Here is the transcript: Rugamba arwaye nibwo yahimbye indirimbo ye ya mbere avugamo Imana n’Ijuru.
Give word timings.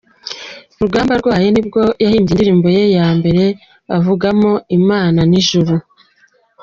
Rugamba 0.81 1.11
arwaye 1.17 1.47
nibwo 1.51 1.81
yahimbye 2.03 2.31
indirimbo 2.33 2.67
ye 2.75 2.83
ya 2.97 3.07
mbere 3.17 3.43
avugamo 3.97 4.51
Imana 4.79 5.19
n’Ijuru. 5.31 5.73